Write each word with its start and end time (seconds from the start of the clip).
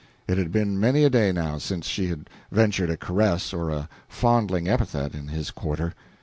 It 0.27 0.39
had 0.39 0.51
been 0.51 0.79
many 0.79 1.03
a 1.03 1.11
day 1.11 1.31
now 1.31 1.59
since 1.59 1.85
she 1.85 2.07
had 2.07 2.27
ventured 2.51 2.89
a 2.89 2.97
caress 2.97 3.53
or 3.53 3.69
a 3.69 3.87
fondling 4.07 4.67
epithet 4.67 5.13
in 5.13 5.27
his 5.27 5.51
quarter. 5.51 5.93